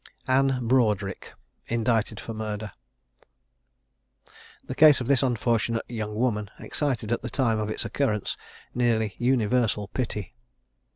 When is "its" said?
7.69-7.85